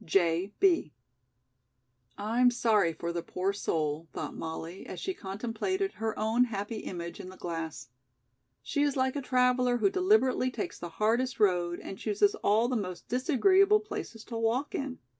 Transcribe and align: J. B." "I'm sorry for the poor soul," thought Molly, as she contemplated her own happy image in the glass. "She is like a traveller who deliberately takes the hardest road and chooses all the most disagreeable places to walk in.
J. 0.03 0.51
B." 0.59 0.93
"I'm 2.17 2.49
sorry 2.49 2.91
for 2.91 3.13
the 3.13 3.21
poor 3.21 3.53
soul," 3.53 4.07
thought 4.13 4.33
Molly, 4.35 4.83
as 4.87 4.99
she 4.99 5.13
contemplated 5.13 5.91
her 5.91 6.17
own 6.17 6.45
happy 6.45 6.77
image 6.79 7.19
in 7.19 7.29
the 7.29 7.37
glass. 7.37 7.89
"She 8.63 8.81
is 8.81 8.97
like 8.97 9.15
a 9.15 9.21
traveller 9.21 9.77
who 9.77 9.91
deliberately 9.91 10.49
takes 10.49 10.79
the 10.79 10.89
hardest 10.97 11.39
road 11.39 11.79
and 11.79 11.99
chooses 11.99 12.33
all 12.33 12.67
the 12.67 12.75
most 12.75 13.09
disagreeable 13.09 13.79
places 13.81 14.23
to 14.23 14.37
walk 14.37 14.73
in. 14.73 14.97